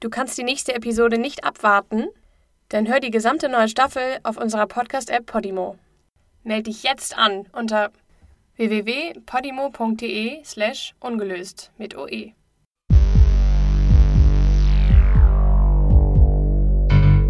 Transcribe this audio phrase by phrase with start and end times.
[0.00, 2.06] Du kannst die nächste Episode nicht abwarten?
[2.68, 5.76] Dann hör die gesamte neue Staffel auf unserer Podcast-App Podimo.
[6.44, 7.90] Meld dich jetzt an unter
[8.56, 12.32] www.podimo.de slash ungelöst mit OE.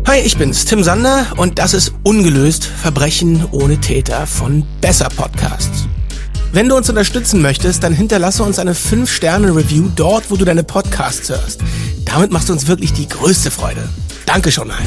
[0.06, 5.88] Hi, ich bin's, Tim Sander und das ist Ungelöst Verbrechen ohne Täter von Besser Podcasts.
[6.50, 11.28] Wenn du uns unterstützen möchtest, dann hinterlasse uns eine 5-Sterne-Review dort, wo du deine Podcasts
[11.28, 11.60] hörst.
[12.06, 13.86] Damit machst du uns wirklich die größte Freude.
[14.24, 14.78] Danke schon mal.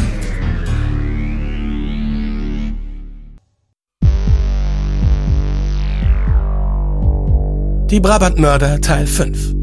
[7.91, 9.53] Die Brabantmörder Teil 5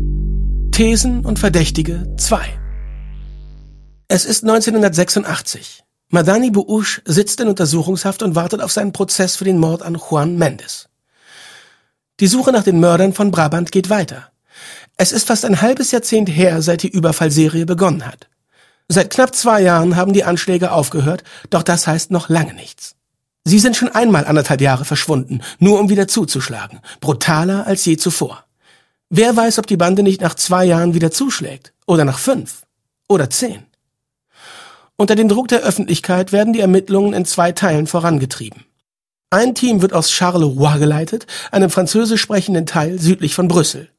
[0.71, 2.41] Thesen und Verdächtige 2
[4.07, 5.83] Es ist 1986.
[6.11, 10.37] Madani Bououche sitzt in Untersuchungshaft und wartet auf seinen Prozess für den Mord an Juan
[10.37, 10.89] Mendes.
[12.21, 14.31] Die Suche nach den Mördern von Brabant geht weiter.
[14.97, 18.29] Es ist fast ein halbes Jahrzehnt her, seit die Überfallserie begonnen hat.
[18.89, 22.97] Seit knapp zwei Jahren haben die Anschläge aufgehört, doch das heißt noch lange nichts.
[23.45, 28.45] Sie sind schon einmal anderthalb Jahre verschwunden, nur um wieder zuzuschlagen, brutaler als je zuvor.
[29.11, 32.63] Wer weiß, ob die Bande nicht nach zwei Jahren wieder zuschlägt, oder nach fünf,
[33.09, 33.63] oder zehn.
[34.97, 38.65] Unter dem Druck der Öffentlichkeit werden die Ermittlungen in zwei Teilen vorangetrieben.
[39.31, 43.91] Ein Team wird aus Charleroi geleitet, einem französisch sprechenden Teil südlich von Brüssel.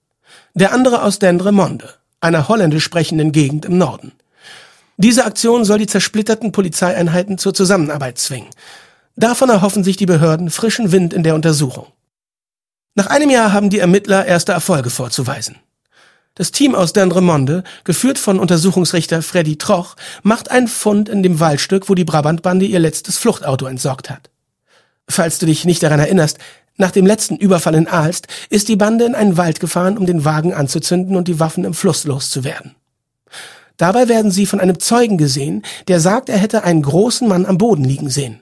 [0.55, 4.13] Der andere aus Dendremonde, einer holländisch sprechenden Gegend im Norden.
[4.97, 8.49] Diese Aktion soll die zersplitterten Polizeieinheiten zur Zusammenarbeit zwingen.
[9.15, 11.85] Davon erhoffen sich die Behörden frischen Wind in der Untersuchung.
[12.95, 15.57] Nach einem Jahr haben die Ermittler erste Erfolge vorzuweisen.
[16.33, 21.87] Das Team aus Dendremonde, geführt von Untersuchungsrichter Freddy Troch, macht einen Fund in dem Waldstück,
[21.87, 24.29] wo die Brabantbande ihr letztes Fluchtauto entsorgt hat.
[25.09, 26.37] Falls du dich nicht daran erinnerst,
[26.77, 30.23] nach dem letzten Überfall in Aalst ist die Bande in einen Wald gefahren, um den
[30.23, 32.75] Wagen anzuzünden und die Waffen im Fluss loszuwerden.
[33.75, 37.57] Dabei werden sie von einem Zeugen gesehen, der sagt, er hätte einen großen Mann am
[37.57, 38.41] Boden liegen sehen.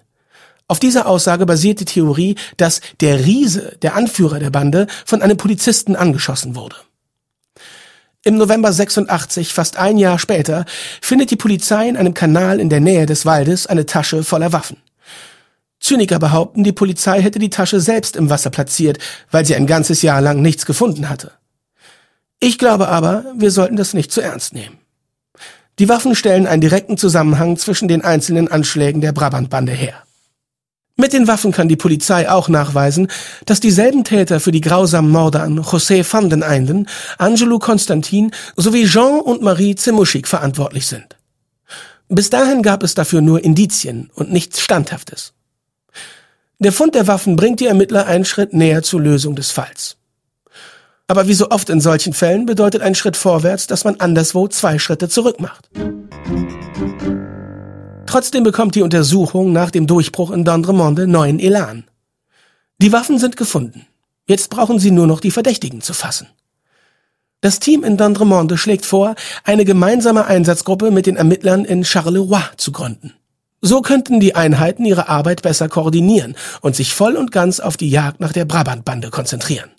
[0.68, 5.38] Auf dieser Aussage basiert die Theorie, dass der Riese, der Anführer der Bande, von einem
[5.38, 6.76] Polizisten angeschossen wurde.
[8.24, 10.66] Im November 86, fast ein Jahr später,
[11.02, 14.78] findet die Polizei in einem Kanal in der Nähe des Waldes eine Tasche voller Waffen.
[15.80, 19.00] Zyniker behaupten, die Polizei hätte die Tasche selbst im Wasser platziert,
[19.32, 21.32] weil sie ein ganzes Jahr lang nichts gefunden hatte.
[22.40, 24.78] Ich glaube aber, wir sollten das nicht zu ernst nehmen.
[25.80, 30.04] Die Waffen stellen einen direkten Zusammenhang zwischen den einzelnen Anschlägen der Brabantbande her.
[31.00, 33.08] Mit den Waffen kann die Polizei auch nachweisen,
[33.46, 36.88] dass dieselben Täter für die grausamen Morde an José van den Einden,
[37.20, 41.16] Angelo Constantin sowie Jean und Marie Zemuschik verantwortlich sind.
[42.10, 45.34] Bis dahin gab es dafür nur Indizien und nichts Standhaftes.
[46.60, 49.98] Der Fund der Waffen bringt die Ermittler einen Schritt näher zur Lösung des Falls.
[51.06, 54.80] Aber wie so oft in solchen Fällen bedeutet ein Schritt vorwärts, dass man anderswo zwei
[54.80, 55.70] Schritte zurück macht.
[58.08, 61.84] Trotzdem bekommt die Untersuchung nach dem Durchbruch in Dondremonde neuen Elan.
[62.82, 63.86] Die Waffen sind gefunden.
[64.28, 66.28] Jetzt brauchen sie nur noch die Verdächtigen zu fassen.
[67.42, 69.14] Das Team in Dondremonde schlägt vor,
[69.44, 73.14] eine gemeinsame Einsatzgruppe mit den Ermittlern in Charleroi zu gründen.
[73.62, 77.90] So könnten die Einheiten ihre Arbeit besser koordinieren und sich voll und ganz auf die
[77.90, 79.72] Jagd nach der Brabantbande konzentrieren.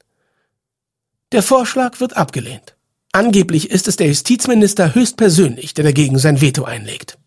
[1.32, 2.74] Der Vorschlag wird abgelehnt.
[3.12, 7.18] Angeblich ist es der Justizminister höchstpersönlich, der dagegen sein Veto einlegt.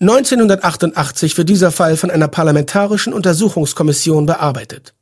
[0.00, 4.94] 1988 wird dieser Fall von einer parlamentarischen Untersuchungskommission bearbeitet.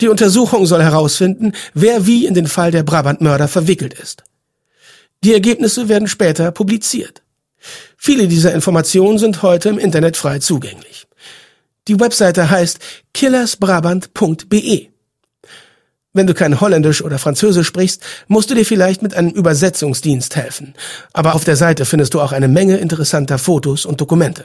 [0.00, 4.24] Die Untersuchung soll herausfinden, wer wie in den Fall der Brabantmörder verwickelt ist.
[5.24, 7.22] Die Ergebnisse werden später publiziert.
[7.96, 11.06] Viele dieser Informationen sind heute im Internet frei zugänglich.
[11.88, 12.78] Die Webseite heißt
[13.12, 14.88] killersbrabant.be.
[16.14, 20.74] Wenn du kein Holländisch oder Französisch sprichst, musst du dir vielleicht mit einem Übersetzungsdienst helfen.
[21.12, 24.44] Aber auf der Seite findest du auch eine Menge interessanter Fotos und Dokumente.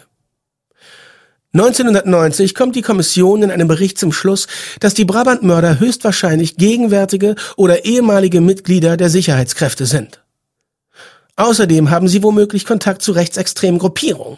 [1.54, 4.48] 1990 kommt die Kommission in einem Bericht zum Schluss,
[4.80, 10.22] dass die Brabantmörder höchstwahrscheinlich gegenwärtige oder ehemalige Mitglieder der Sicherheitskräfte sind.
[11.38, 14.38] Außerdem haben sie womöglich Kontakt zu rechtsextremen Gruppierungen.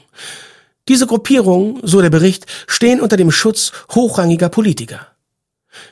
[0.87, 5.07] Diese Gruppierungen, so der Bericht, stehen unter dem Schutz hochrangiger Politiker.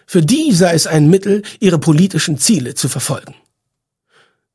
[0.06, 3.36] Für die sei es ein Mittel, ihre politischen Ziele zu verfolgen.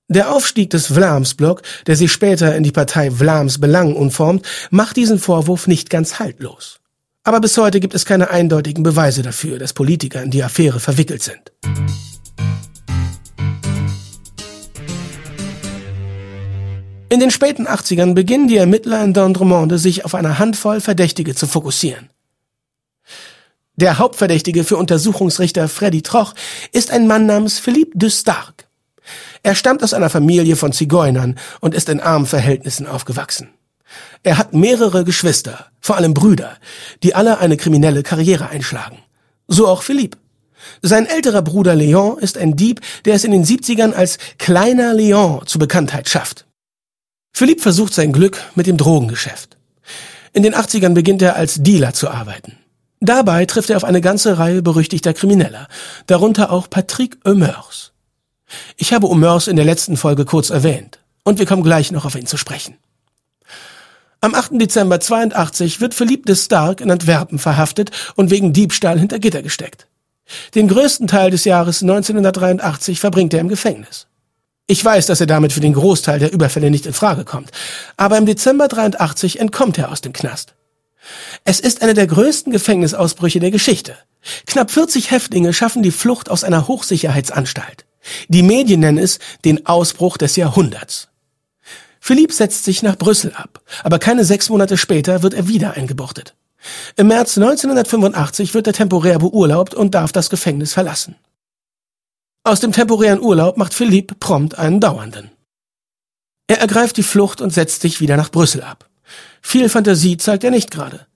[0.09, 5.19] Der Aufstieg des Vlaams-Block, der sich später in die Partei Vlaams Belang umformt, macht diesen
[5.19, 6.81] Vorwurf nicht ganz haltlos.
[7.25, 11.23] Aber bis heute gibt es keine eindeutigen Beweise dafür, dass Politiker in die Affäre verwickelt
[11.23, 12.12] sind.
[17.13, 21.47] In den späten 80ern beginnen die Ermittler in Dondremonde sich auf eine Handvoll Verdächtige zu
[21.47, 22.09] fokussieren.
[23.77, 26.33] Der Hauptverdächtige für Untersuchungsrichter Freddy Troch
[26.73, 28.67] ist ein Mann namens Philippe de Stark.
[29.43, 33.51] Er stammt aus einer Familie von Zigeunern und ist in armen Verhältnissen aufgewachsen.
[34.23, 36.57] Er hat mehrere Geschwister, vor allem Brüder,
[37.03, 38.97] die alle eine kriminelle Karriere einschlagen.
[39.49, 40.17] So auch Philippe.
[40.81, 45.47] Sein älterer Bruder Leon ist ein Dieb, der es in den 70ern als kleiner Leon
[45.47, 46.47] zur Bekanntheit schafft.
[47.33, 49.57] Philippe versucht sein Glück mit dem Drogengeschäft.
[50.33, 52.59] In den 80ern beginnt er als Dealer zu arbeiten.
[53.01, 55.67] Dabei trifft er auf eine ganze Reihe berüchtigter Krimineller,
[56.07, 57.93] darunter auch Patrick Eumeurs.
[58.77, 62.15] Ich habe Eumeurs in der letzten Folge kurz erwähnt, und wir kommen gleich noch auf
[62.15, 62.77] ihn zu sprechen.
[64.21, 64.53] Am 8.
[64.53, 69.89] Dezember 82 wird Philippe de Stark in Antwerpen verhaftet und wegen Diebstahl hinter Gitter gesteckt.
[70.55, 74.07] Den größten Teil des Jahres 1983 verbringt er im Gefängnis.
[74.67, 77.51] Ich weiß, dass er damit für den Großteil der Überfälle nicht in Frage kommt,
[77.97, 80.55] aber im Dezember 83 entkommt er aus dem Knast.
[81.45, 83.97] Es ist einer der größten Gefängnisausbrüche der Geschichte.
[84.47, 87.87] Knapp 40 Häftlinge schaffen die Flucht aus einer Hochsicherheitsanstalt.
[88.29, 91.09] Die Medien nennen es den Ausbruch des Jahrhunderts.
[92.01, 96.35] Philipp setzt sich nach Brüssel ab, aber keine sechs Monate später wird er wieder eingebuchtet.
[96.97, 101.17] Im März 1985 wird er temporär beurlaubt und darf das Gefängnis verlassen.
[102.45, 105.31] Aus dem temporären Urlaub macht Philipp prompt einen dauernden.
[106.49, 108.89] Er ergreift die Flucht und setzt sich wieder nach Brüssel ab.
[109.41, 111.07] Viel Fantasie zeigt er nicht gerade.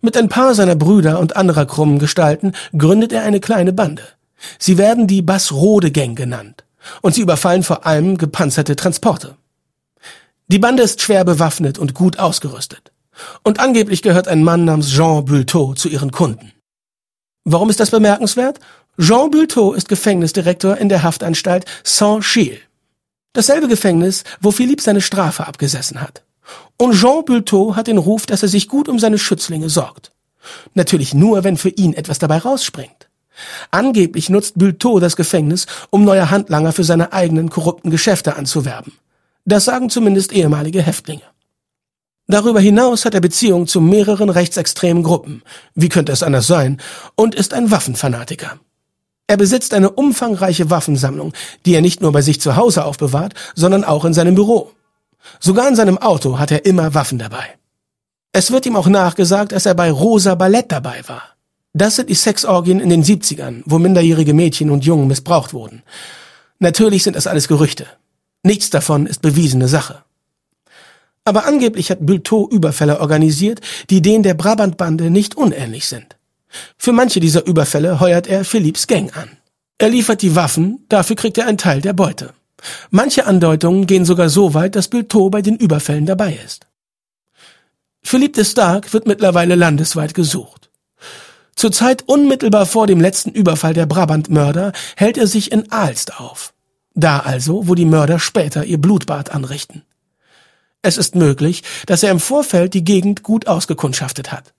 [0.00, 4.04] Mit ein paar seiner Brüder und anderer krummen Gestalten gründet er eine kleine Bande.
[4.60, 6.64] Sie werden die Bassrode Gang genannt
[7.02, 9.36] und sie überfallen vor allem gepanzerte Transporte.
[10.46, 12.92] Die Bande ist schwer bewaffnet und gut ausgerüstet.
[13.42, 16.52] Und angeblich gehört ein Mann namens Jean Bulteau zu ihren Kunden.
[17.44, 18.60] Warum ist das bemerkenswert?
[18.98, 22.60] Jean Bulteau ist Gefängnisdirektor in der Haftanstalt Saint-Gilles.
[23.34, 26.24] Dasselbe Gefängnis, wo Philippe seine Strafe abgesessen hat.
[26.78, 30.12] Und Jean Bulteau hat den Ruf, dass er sich gut um seine Schützlinge sorgt.
[30.72, 33.08] Natürlich nur, wenn für ihn etwas dabei rausspringt.
[33.70, 38.94] Angeblich nutzt Bulteau das Gefängnis, um neue Handlanger für seine eigenen korrupten Geschäfte anzuwerben.
[39.44, 41.22] Das sagen zumindest ehemalige Häftlinge.
[42.28, 45.42] Darüber hinaus hat er Beziehungen zu mehreren rechtsextremen Gruppen,
[45.74, 46.80] wie könnte es anders sein,
[47.14, 48.58] und ist ein Waffenfanatiker.
[49.28, 51.32] Er besitzt eine umfangreiche Waffensammlung,
[51.64, 54.70] die er nicht nur bei sich zu Hause aufbewahrt, sondern auch in seinem Büro.
[55.40, 57.44] Sogar in seinem Auto hat er immer Waffen dabei.
[58.32, 61.22] Es wird ihm auch nachgesagt, dass er bei Rosa Ballett dabei war.
[61.72, 65.82] Das sind die Sexorgien in den 70ern, wo minderjährige Mädchen und Jungen missbraucht wurden.
[66.58, 67.86] Natürlich sind das alles Gerüchte.
[68.42, 70.02] Nichts davon ist bewiesene Sache.
[71.24, 76.15] Aber angeblich hat Bulteau Überfälle organisiert, die denen der Brabant-Bande nicht unähnlich sind.
[76.76, 79.30] Für manche dieser Überfälle heuert er Philipps Gang an.
[79.78, 82.32] Er liefert die Waffen, dafür kriegt er einen Teil der Beute.
[82.90, 86.66] Manche Andeutungen gehen sogar so weit, dass Bulteau bei den Überfällen dabei ist.
[88.02, 90.70] Philippe de Stark wird mittlerweile landesweit gesucht.
[91.56, 96.52] Zur Zeit unmittelbar vor dem letzten Überfall der Brabant-Mörder hält er sich in Aalst auf.
[96.94, 99.82] Da also, wo die Mörder später ihr Blutbad anrichten.
[100.82, 104.54] Es ist möglich, dass er im Vorfeld die Gegend gut ausgekundschaftet hat.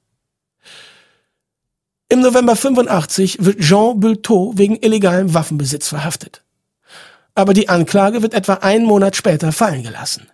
[2.10, 6.42] Im November 85 wird Jean Bulteau wegen illegalem Waffenbesitz verhaftet.
[7.36, 10.28] Aber die Anklage wird etwa einen Monat später fallen gelassen.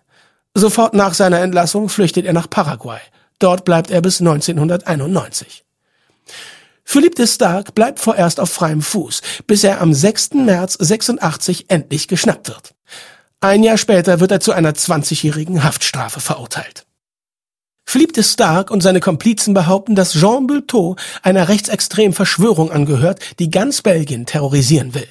[0.54, 3.00] Sofort nach seiner Entlassung flüchtet er nach Paraguay.
[3.40, 5.64] Dort bleibt er bis 1991.
[6.84, 10.34] Philippe de Stark bleibt vorerst auf freiem Fuß, bis er am 6.
[10.34, 12.74] März 86 endlich geschnappt wird.
[13.40, 16.83] Ein Jahr später wird er zu einer 20-jährigen Haftstrafe verurteilt.
[17.86, 23.50] Philippe de Stark und seine Komplizen behaupten, dass Jean Bulteau einer rechtsextremen Verschwörung angehört, die
[23.50, 25.08] ganz Belgien terrorisieren will.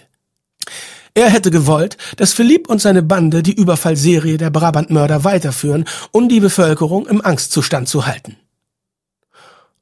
[1.15, 6.39] Er hätte gewollt, dass Philippe und seine Bande die Überfallserie der Brabantmörder weiterführen, um die
[6.39, 8.37] Bevölkerung im Angstzustand zu halten.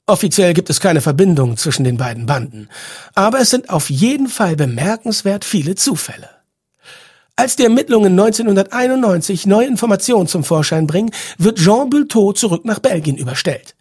[0.07, 2.67] Offiziell gibt es keine Verbindung zwischen den beiden Banden,
[3.15, 6.30] aber es sind auf jeden Fall bemerkenswert viele Zufälle.
[7.35, 13.17] Als die Ermittlungen 1991 neue Informationen zum Vorschein bringen, wird Jean Bulteau zurück nach Belgien
[13.17, 13.75] überstellt.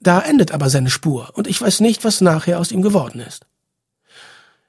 [0.00, 3.46] Da endet aber seine Spur und ich weiß nicht, was nachher aus ihm geworden ist.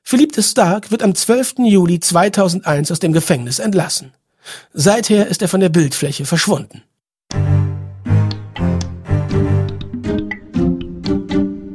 [0.04, 1.56] Philippe de Stark wird am 12.
[1.60, 4.14] Juli 2001 aus dem Gefängnis entlassen.
[4.74, 6.84] Seither ist er von der Bildfläche verschwunden.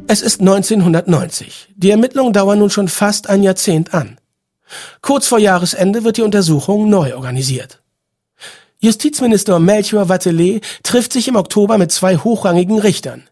[0.07, 1.68] Es ist 1990.
[1.76, 4.18] Die Ermittlungen dauern nun schon fast ein Jahrzehnt an.
[5.00, 7.80] Kurz vor Jahresende wird die Untersuchung neu organisiert.
[8.80, 13.25] Justizminister Melchior Wattelet trifft sich im Oktober mit zwei hochrangigen Richtern.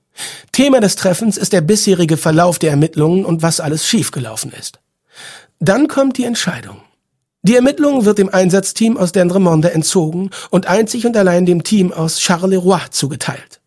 [0.53, 4.81] Thema des Treffens ist der bisherige Verlauf der Ermittlungen und was alles schiefgelaufen ist.
[5.61, 6.81] Dann kommt die Entscheidung.
[7.43, 12.21] Die Ermittlung wird dem Einsatzteam aus Dendremonde entzogen und einzig und allein dem Team aus
[12.21, 13.61] Charleroi zugeteilt.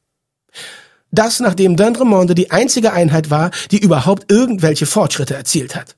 [1.11, 5.95] Das, nachdem Dendremonde die einzige Einheit war, die überhaupt irgendwelche Fortschritte erzielt hat.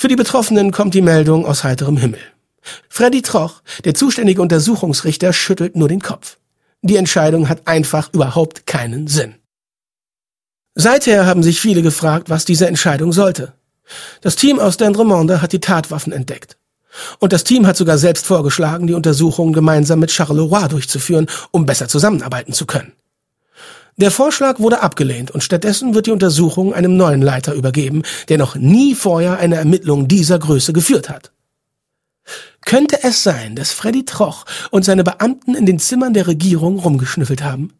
[0.00, 2.20] Für die Betroffenen kommt die Meldung aus heiterem Himmel.
[2.88, 6.36] Freddy Troch, der zuständige Untersuchungsrichter, schüttelt nur den Kopf.
[6.82, 9.34] Die Entscheidung hat einfach überhaupt keinen Sinn.
[10.76, 13.54] Seither haben sich viele gefragt, was diese Entscheidung sollte.
[14.20, 16.58] Das Team aus Dendremonde hat die Tatwaffen entdeckt.
[17.18, 21.88] Und das Team hat sogar selbst vorgeschlagen, die Untersuchung gemeinsam mit Charleroi durchzuführen, um besser
[21.88, 22.92] zusammenarbeiten zu können.
[23.98, 28.54] Der Vorschlag wurde abgelehnt und stattdessen wird die Untersuchung einem neuen Leiter übergeben, der noch
[28.54, 31.32] nie vorher eine Ermittlung dieser Größe geführt hat.
[32.64, 37.42] Könnte es sein, dass Freddy Troch und seine Beamten in den Zimmern der Regierung rumgeschnüffelt
[37.42, 37.72] haben?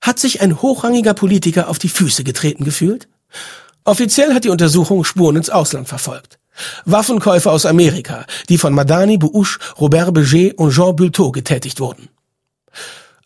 [0.00, 3.06] Hat sich ein hochrangiger Politiker auf die Füße getreten gefühlt?
[3.84, 6.38] Offiziell hat die Untersuchung Spuren ins Ausland verfolgt.
[6.86, 12.08] Waffenkäufe aus Amerika, die von Madani Bouche, Robert Beget und Jean Bulteau getätigt wurden.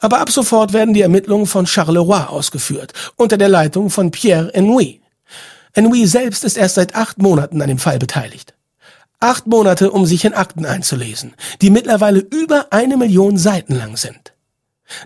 [0.04, 5.00] Aber ab sofort werden die Ermittlungen von Charleroi ausgeführt, unter der Leitung von Pierre Ennui.
[5.72, 8.52] Ennui selbst ist erst seit acht Monaten an dem Fall beteiligt.
[9.18, 11.32] Acht Monate, um sich in Akten einzulesen,
[11.62, 14.34] die mittlerweile über eine Million Seiten lang sind.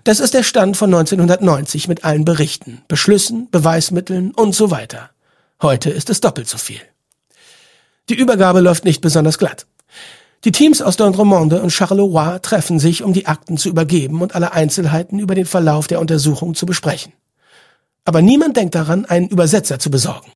[0.02, 5.10] Das ist der Stand von 1990 mit allen Berichten, Beschlüssen, Beweismitteln und so weiter.
[5.62, 6.80] Heute ist es doppelt so viel.
[8.08, 9.64] Die Übergabe läuft nicht besonders glatt.
[10.44, 14.52] Die Teams aus Dondremonde und Charleroi treffen sich, um die Akten zu übergeben und alle
[14.52, 17.12] Einzelheiten über den Verlauf der Untersuchung zu besprechen.
[18.04, 20.32] Aber niemand denkt daran, einen Übersetzer zu besorgen.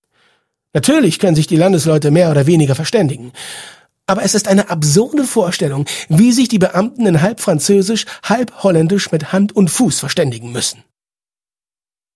[0.74, 3.32] Natürlich können sich die Landesleute mehr oder weniger verständigen.
[4.06, 9.12] Aber es ist eine absurde Vorstellung, wie sich die Beamten in halb Französisch, halb Holländisch
[9.12, 10.82] mit Hand und Fuß verständigen müssen.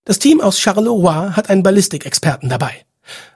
[0.03, 2.86] Das Team aus Charleroi hat einen Ballistikexperten dabei.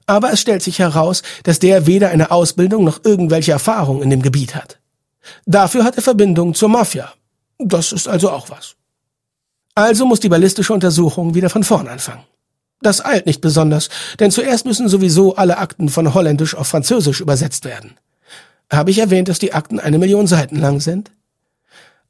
[0.07, 4.21] Aber es stellt sich heraus, dass der weder eine Ausbildung noch irgendwelche Erfahrung in dem
[4.21, 4.79] Gebiet hat.
[5.45, 7.13] Dafür hat er Verbindungen zur Mafia.
[7.59, 8.75] Das ist also auch was.
[9.75, 12.23] Also muss die ballistische Untersuchung wieder von vorn anfangen.
[12.81, 17.63] Das eilt nicht besonders, denn zuerst müssen sowieso alle Akten von Holländisch auf Französisch übersetzt
[17.63, 17.97] werden.
[18.71, 21.11] Habe ich erwähnt, dass die Akten eine Million Seiten lang sind?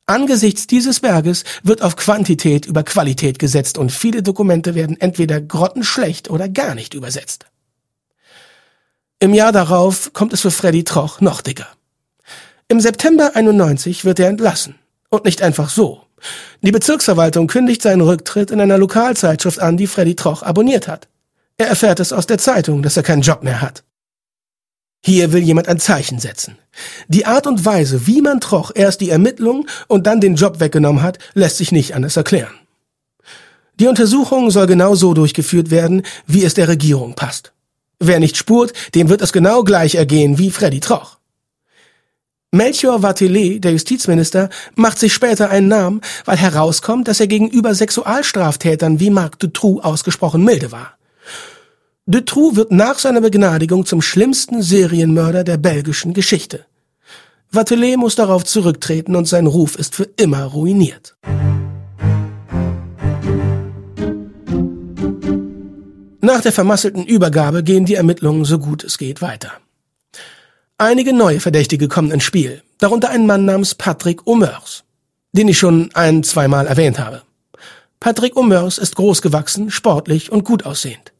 [0.05, 6.29] Angesichts dieses Berges wird auf Quantität über Qualität gesetzt und viele Dokumente werden entweder grottenschlecht
[6.29, 7.45] oder gar nicht übersetzt.
[9.19, 11.67] Im Jahr darauf kommt es für Freddy Troch noch dicker.
[12.67, 14.75] Im September 91 wird er entlassen.
[15.09, 16.03] Und nicht einfach so.
[16.61, 21.07] Die Bezirksverwaltung kündigt seinen Rücktritt in einer Lokalzeitschrift an, die Freddy Troch abonniert hat.
[21.57, 23.83] Er erfährt es aus der Zeitung, dass er keinen Job mehr hat.
[25.03, 26.57] Hier will jemand ein Zeichen setzen.
[27.07, 31.01] Die Art und Weise, wie man Troch erst die Ermittlung und dann den Job weggenommen
[31.01, 32.53] hat, lässt sich nicht anders erklären.
[33.79, 37.51] Die Untersuchung soll genau so durchgeführt werden, wie es der Regierung passt.
[37.99, 41.17] Wer nicht spurt, dem wird es genau gleich ergehen wie Freddy Troch.
[42.51, 48.99] Melchior Vatelet, der Justizminister, macht sich später einen Namen, weil herauskommt, dass er gegenüber Sexualstraftätern
[48.99, 50.97] wie Marc Dutroux ausgesprochen milde war.
[52.07, 56.65] Dutroux wird nach seiner Begnadigung zum schlimmsten Serienmörder der belgischen Geschichte.
[57.51, 61.15] Vatelet muss darauf zurücktreten und sein Ruf ist für immer ruiniert.
[66.21, 69.51] Nach der vermasselten Übergabe gehen die Ermittlungen so gut es geht weiter.
[70.77, 74.83] Einige neue Verdächtige kommen ins Spiel, darunter ein Mann namens Patrick Omers,
[75.33, 77.21] den ich schon ein, zweimal erwähnt habe.
[77.99, 81.11] Patrick Omers ist großgewachsen, sportlich und gut aussehend.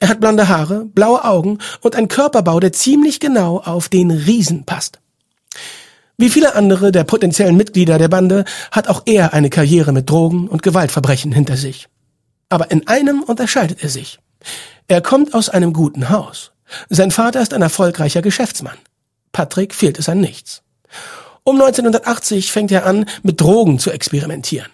[0.00, 4.64] Er hat blonde Haare, blaue Augen und einen Körperbau, der ziemlich genau auf den Riesen
[4.64, 4.98] passt.
[6.16, 10.48] Wie viele andere der potenziellen Mitglieder der Bande hat auch er eine Karriere mit Drogen
[10.48, 11.88] und Gewaltverbrechen hinter sich.
[12.48, 14.18] Aber in einem unterscheidet er sich.
[14.88, 16.52] Er kommt aus einem guten Haus.
[16.88, 18.78] Sein Vater ist ein erfolgreicher Geschäftsmann.
[19.32, 20.62] Patrick fehlt es an nichts.
[21.44, 24.70] Um 1980 fängt er an, mit Drogen zu experimentieren.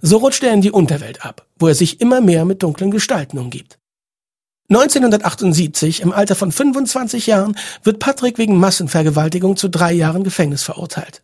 [0.00, 3.38] So rutscht er in die Unterwelt ab, wo er sich immer mehr mit dunklen Gestalten
[3.38, 3.78] umgibt.
[4.70, 11.22] 1978, im Alter von 25 Jahren, wird Patrick wegen Massenvergewaltigung zu drei Jahren Gefängnis verurteilt.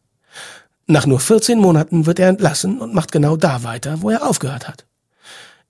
[0.86, 4.68] Nach nur 14 Monaten wird er entlassen und macht genau da weiter, wo er aufgehört
[4.68, 4.84] hat.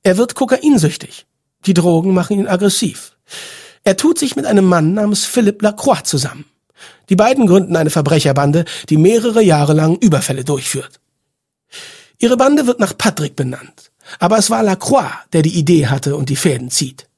[0.03, 1.27] Er wird kokainsüchtig
[1.67, 3.17] die Drogen machen ihn aggressiv.
[3.85, 6.47] Er tut sich mit einem Mann namens Philippe Lacroix zusammen.
[7.09, 11.01] Die beiden gründen eine Verbrecherbande, die mehrere Jahre lang Überfälle durchführt.
[12.19, 16.29] Ihre Bande wird nach Patrick benannt, aber es war Lacroix, der die Idee hatte und
[16.29, 17.09] die Fäden zieht.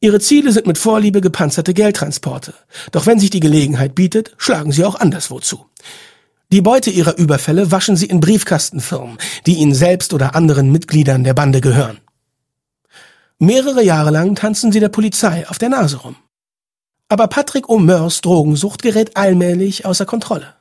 [0.00, 2.52] Ihre Ziele sind mit Vorliebe gepanzerte Geldtransporte,
[2.92, 5.64] doch wenn sich die Gelegenheit bietet, schlagen sie auch anderswo zu.
[6.52, 11.34] Die Beute ihrer Überfälle waschen sie in Briefkastenfirmen, die ihnen selbst oder anderen Mitgliedern der
[11.34, 11.98] Bande gehören.
[13.38, 16.16] Mehrere Jahre lang tanzen sie der Polizei auf der Nase rum.
[17.08, 20.54] Aber Patrick O'Meurs Drogensucht gerät allmählich außer Kontrolle.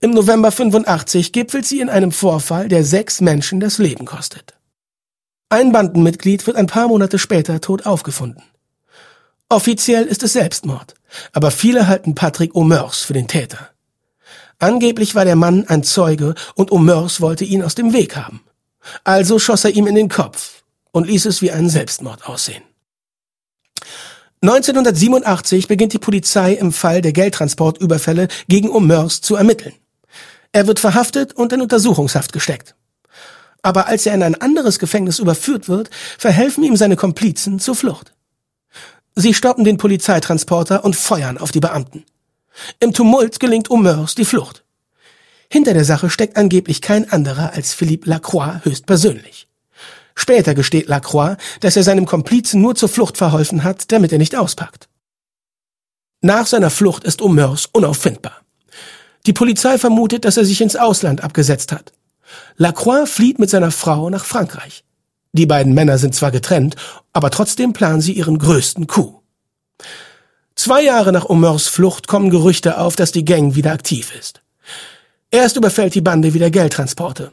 [0.00, 4.57] Im November 85 gipfelt sie in einem Vorfall, der sechs Menschen das Leben kostet.
[5.50, 8.42] Ein Bandenmitglied wird ein paar Monate später tot aufgefunden.
[9.48, 10.94] Offiziell ist es Selbstmord,
[11.32, 13.70] Aber viele halten Patrick O'Meurs für den Täter.
[14.58, 18.42] Angeblich war der Mann ein Zeuge und O'Meurs wollte ihn aus dem Weg haben.
[19.04, 22.62] Also schoss er ihm in den Kopf und ließ es wie einen Selbstmord aussehen.
[24.42, 29.74] 1987 beginnt die Polizei im Fall der Geldtransportüberfälle gegen O'Meurs zu ermitteln.
[30.52, 32.74] Er wird verhaftet und in Untersuchungshaft gesteckt.
[33.68, 38.14] Aber als er in ein anderes Gefängnis überführt wird, verhelfen ihm seine Komplizen zur Flucht.
[39.14, 42.06] Sie stoppen den Polizeitransporter und feuern auf die Beamten.
[42.80, 44.64] Im Tumult gelingt O'Meurs die Flucht.
[45.50, 49.48] Hinter der Sache steckt angeblich kein anderer als Philippe Lacroix höchstpersönlich.
[50.14, 54.34] Später gesteht Lacroix, dass er seinem Komplizen nur zur Flucht verholfen hat, damit er nicht
[54.34, 54.88] auspackt.
[56.22, 58.40] Nach seiner Flucht ist O'Meurs unauffindbar.
[59.26, 61.92] Die Polizei vermutet, dass er sich ins Ausland abgesetzt hat.
[62.56, 64.84] Lacroix flieht mit seiner Frau nach Frankreich.
[65.32, 66.76] Die beiden Männer sind zwar getrennt,
[67.12, 69.22] aber trotzdem planen sie ihren größten Coup.
[70.54, 74.42] Zwei Jahre nach O'Meurs Flucht kommen Gerüchte auf, dass die Gang wieder aktiv ist.
[75.30, 77.30] Erst überfällt die Bande wieder Geldtransporte.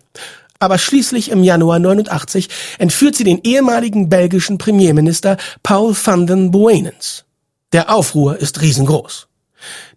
[0.59, 7.25] Aber schließlich im Januar 89 entführt sie den ehemaligen belgischen Premierminister Paul van den Boenens.
[7.73, 9.27] Der Aufruhr ist riesengroß.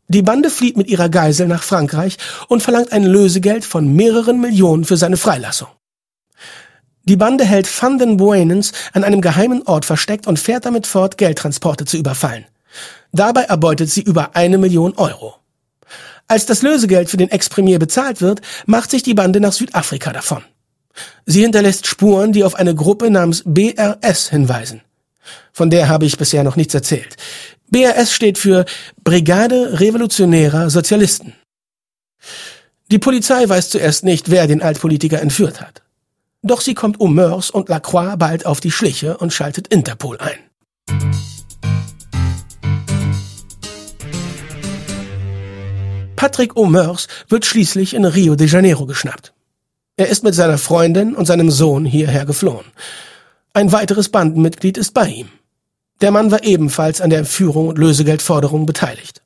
[0.09, 2.17] Die Bande flieht mit ihrer Geisel nach Frankreich
[2.49, 5.69] und verlangt ein Lösegeld von mehreren Millionen für seine Freilassung.
[7.05, 11.19] Die Bande hält Van den Boenens an einem geheimen Ort versteckt und fährt damit fort,
[11.19, 12.47] Geldtransporte zu überfallen.
[13.13, 15.37] Dabei erbeutet sie über eine Million Euro.
[16.27, 20.43] Als das Lösegeld für den Ex-Premier bezahlt wird, macht sich die Bande nach Südafrika davon.
[21.27, 24.83] Sie hinterlässt Spuren, die auf eine Gruppe namens BRS hinweisen.
[25.53, 27.17] Von der habe ich bisher noch nichts erzählt.
[27.71, 28.65] BRS steht für
[29.05, 31.35] Brigade Revolutionärer Sozialisten.
[32.91, 35.83] Die Polizei weiß zuerst nicht, wer den Altpolitiker entführt hat.
[36.43, 40.39] Doch sie kommt um Mörs und Lacroix bald auf die Schliche und schaltet Interpol ein.
[46.17, 49.33] Patrick O'Meurs wird schließlich in Rio de Janeiro geschnappt.
[49.97, 52.67] Er ist mit seiner Freundin und seinem Sohn hierher geflohen.
[53.59, 55.31] Ein weiteres Bandenmitglied ist bei ihm.
[56.01, 59.21] Der Mann war ebenfalls an der Entführung und Lösegeldforderung beteiligt.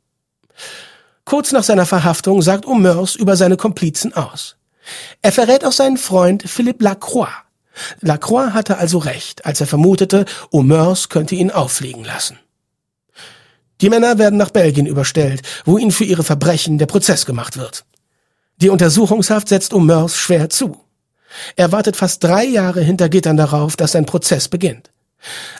[1.26, 4.56] Kurz nach seiner Verhaftung sagt O'Meurs über seine Komplizen aus.
[5.20, 7.28] Er verrät auch seinen Freund Philippe Lacroix.
[8.00, 12.38] Lacroix hatte also recht, als er vermutete, O'Meurs könnte ihn auffliegen lassen.
[13.82, 17.84] Die Männer werden nach Belgien überstellt, wo ihnen für ihre Verbrechen der Prozess gemacht wird.
[18.56, 20.81] Die Untersuchungshaft setzt O'Meurs schwer zu.
[21.56, 24.90] Er wartet fast drei Jahre hinter Gittern darauf, dass sein Prozess beginnt.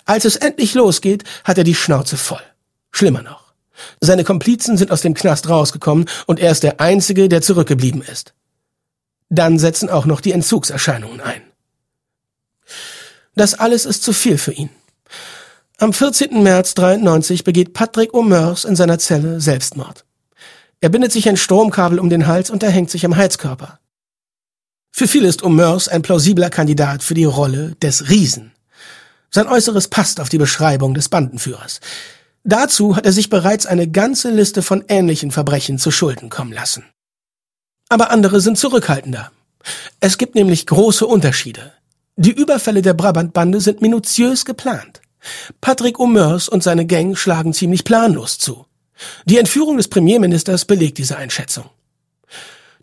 [0.05, 2.43] Als es endlich losgeht, hat er die Schnauze voll.
[2.91, 3.53] Schlimmer noch.
[4.01, 8.35] Seine Komplizen sind aus dem Knast rausgekommen und er ist der Einzige, der zurückgeblieben ist.
[9.29, 11.43] Dann setzen auch noch die Entzugserscheinungen ein.
[13.35, 14.69] Das alles ist zu viel für ihn.
[15.79, 16.43] Am 14.
[16.43, 20.05] März 93 begeht Patrick O'Meurs in seiner Zelle Selbstmord.
[20.81, 23.79] Er bindet sich ein Stromkabel um den Hals und erhängt sich am Heizkörper.
[24.95, 28.53] Für viele ist O'Meurs ein plausibler Kandidat für die Rolle des Riesen.
[29.31, 31.81] Sein Äußeres passt auf die Beschreibung des Bandenführers.
[32.45, 36.85] Dazu hat er sich bereits eine ganze Liste von ähnlichen Verbrechen zu Schulden kommen lassen.
[37.89, 39.33] Aber andere sind zurückhaltender.
[40.01, 41.73] Es gibt nämlich große Unterschiede.
[42.17, 45.01] Die Überfälle der Brabant-Bande sind minutiös geplant.
[45.63, 48.67] Patrick O'Meurs und seine Gang schlagen ziemlich planlos zu.
[49.25, 51.71] Die Entführung des Premierministers belegt diese Einschätzung.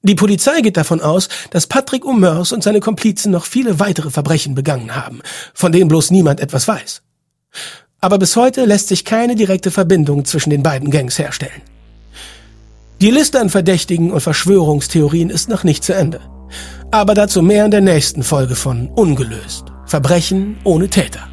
[0.01, 4.55] Die Polizei geht davon aus, dass Patrick O'Meurs und seine Komplizen noch viele weitere Verbrechen
[4.55, 5.21] begangen haben,
[5.53, 7.01] von denen bloß niemand etwas weiß.
[7.99, 11.61] Aber bis heute lässt sich keine direkte Verbindung zwischen den beiden Gangs herstellen.
[13.01, 16.21] Die Liste an Verdächtigen und Verschwörungstheorien ist noch nicht zu Ende.
[16.91, 19.65] Aber dazu mehr in der nächsten Folge von Ungelöst.
[19.85, 21.27] Verbrechen ohne Täter.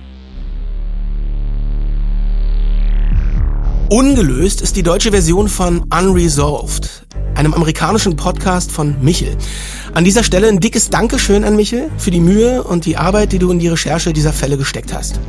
[3.89, 7.06] Ungelöst ist die deutsche Version von Unresolved,
[7.37, 9.37] einem amerikanischen Podcast von Michel.
[9.95, 13.39] An dieser Stelle ein dickes Dankeschön an Michel für die Mühe und die Arbeit, die
[13.39, 15.21] du in die Recherche dieser Fälle gesteckt hast.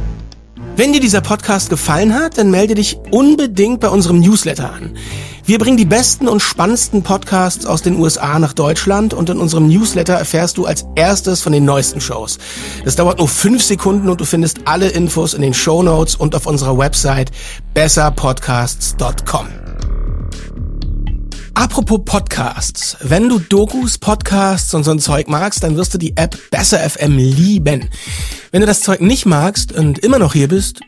[0.76, 4.96] Wenn dir dieser Podcast gefallen hat, dann melde dich unbedingt bei unserem Newsletter an.
[5.44, 9.70] Wir bringen die besten und spannendsten Podcasts aus den USA nach Deutschland und in unserem
[9.70, 12.38] Newsletter erfährst du als erstes von den neuesten Shows.
[12.86, 16.36] Das dauert nur fünf Sekunden und du findest alle Infos in den Show Notes und
[16.36, 17.32] auf unserer Website
[17.74, 19.67] besserpodcasts.com.
[21.58, 22.98] Apropos Podcasts.
[23.02, 26.88] Wenn du Dokus, Podcasts und so ein Zeug magst, dann wirst du die App Besser
[26.88, 27.90] FM lieben.
[28.52, 30.82] Wenn du das Zeug nicht magst und immer noch hier bist,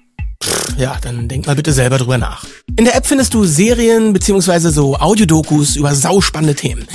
[0.77, 2.45] ja, dann denk mal bitte selber drüber nach.
[2.75, 4.69] In der App findest du Serien bzw.
[4.69, 6.87] so Audiodokus über sauspannende Themen.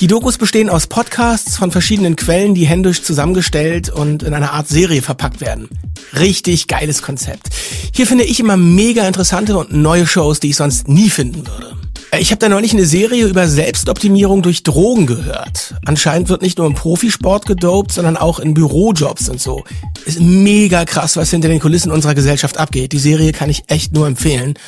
[0.00, 4.66] Die Dokus bestehen aus Podcasts von verschiedenen Quellen, die händisch zusammengestellt und in einer Art
[4.66, 5.68] Serie verpackt werden.
[6.18, 7.50] Richtig geiles Konzept.
[7.94, 11.81] Hier finde ich immer mega interessante und neue Shows, die ich sonst nie finden würde.
[12.18, 15.74] Ich habe da neulich eine Serie über Selbstoptimierung durch Drogen gehört.
[15.86, 19.64] Anscheinend wird nicht nur im Profisport gedopt, sondern auch in Bürojobs und so.
[20.04, 22.92] Ist mega krass, was hinter den Kulissen unserer Gesellschaft abgeht.
[22.92, 24.58] Die Serie kann ich echt nur empfehlen.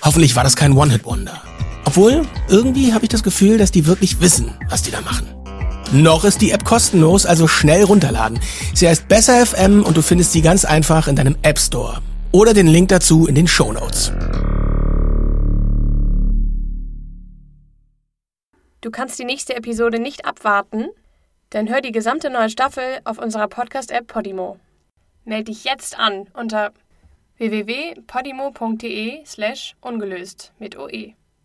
[0.00, 1.42] Hoffentlich war das kein One-Hit-Wonder.
[1.86, 5.26] Obwohl, irgendwie habe ich das Gefühl, dass die wirklich wissen, was die da machen.
[5.90, 8.38] Noch ist die App kostenlos, also schnell runterladen.
[8.74, 11.98] Sie heißt Besser FM und du findest sie ganz einfach in deinem App Store.
[12.30, 14.12] Oder den Link dazu in den Show Notes.
[18.82, 20.88] Du kannst die nächste Episode nicht abwarten?
[21.50, 24.58] Dann hör die gesamte neue Staffel auf unserer Podcast-App Podimo.
[25.24, 26.72] Meld dich jetzt an unter
[27.36, 31.14] www.podimo.de slash ungelöst mit OE.